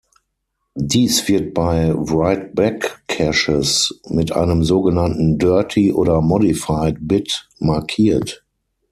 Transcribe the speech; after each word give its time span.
Dies 0.73 1.27
wird 1.27 1.53
bei 1.53 1.93
Write-Back-Caches 1.95 3.99
mit 4.09 4.31
einem 4.31 4.63
sogenannten 4.63 5.37
"dirty" 5.37 5.93
oder 5.93 6.21
"modified" 6.21 6.95
Bit 7.01 7.47
markiert. 7.59 8.43